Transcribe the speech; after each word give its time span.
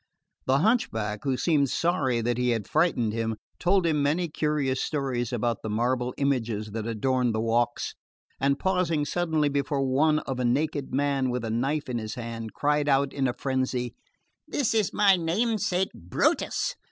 The 0.47 0.57
hunchback, 0.61 1.25
who 1.25 1.37
seemed 1.37 1.69
sorry 1.69 2.21
that 2.21 2.39
he 2.39 2.49
had 2.49 2.67
frightened 2.67 3.13
him, 3.13 3.35
told 3.59 3.85
him 3.85 4.01
many 4.01 4.29
curious 4.29 4.81
stories 4.81 5.31
about 5.31 5.61
the 5.61 5.69
marble 5.69 6.15
images 6.17 6.71
that 6.71 6.87
adorned 6.87 7.35
the 7.35 7.39
walks; 7.39 7.93
and 8.39 8.57
pausing 8.57 9.05
suddenly 9.05 9.47
before 9.47 9.83
one 9.83 10.17
of 10.17 10.39
a 10.39 10.43
naked 10.43 10.91
man 10.91 11.29
with 11.29 11.45
a 11.45 11.51
knife 11.51 11.87
in 11.87 11.99
his 11.99 12.15
hand, 12.15 12.55
cried 12.55 12.89
out 12.89 13.13
in 13.13 13.27
a 13.27 13.33
frenzy: 13.33 13.93
"This 14.47 14.73
is 14.73 14.91
my 14.91 15.17
namesake, 15.17 15.91
Brutus!" 15.93 16.73